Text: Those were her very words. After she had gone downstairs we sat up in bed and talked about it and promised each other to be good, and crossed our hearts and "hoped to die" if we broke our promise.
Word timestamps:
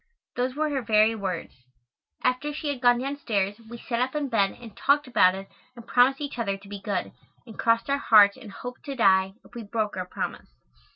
Those 0.35 0.55
were 0.55 0.71
her 0.71 0.81
very 0.81 1.13
words. 1.13 1.53
After 2.23 2.51
she 2.51 2.69
had 2.69 2.81
gone 2.81 2.97
downstairs 2.97 3.59
we 3.69 3.77
sat 3.77 3.99
up 3.99 4.15
in 4.15 4.29
bed 4.29 4.57
and 4.59 4.75
talked 4.75 5.05
about 5.05 5.35
it 5.35 5.47
and 5.75 5.85
promised 5.85 6.19
each 6.21 6.39
other 6.39 6.57
to 6.57 6.67
be 6.67 6.81
good, 6.81 7.11
and 7.45 7.59
crossed 7.59 7.87
our 7.87 7.99
hearts 7.99 8.35
and 8.35 8.51
"hoped 8.51 8.83
to 8.85 8.95
die" 8.95 9.35
if 9.45 9.53
we 9.53 9.61
broke 9.61 9.95
our 9.95 10.07
promise. 10.07 10.49